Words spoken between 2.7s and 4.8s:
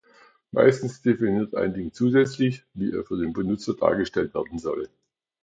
wie er für den Benutzer dargestellt werden